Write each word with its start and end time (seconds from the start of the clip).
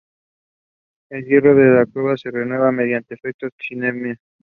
El 1.11 1.25
hielo 1.25 1.53
de 1.53 1.69
la 1.75 1.85
cueva 1.85 2.17
se 2.17 2.31
renueva 2.31 2.71
mediante 2.71 3.13
el 3.13 3.19
efecto 3.19 3.49
chimenea. 3.59 4.15